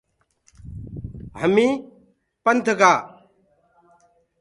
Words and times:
همي 1.41 1.69
پنڌ 2.43 2.65
گآ۔ 2.79 2.93